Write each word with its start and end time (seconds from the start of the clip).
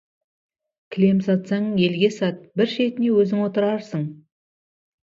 Кілем 0.95 1.19
сатсаң, 1.27 1.69
елге 1.89 2.11
сат, 2.17 2.43
бір 2.61 2.73
шетіне 2.75 3.13
өзің 3.21 3.47
отырасың. 3.51 4.13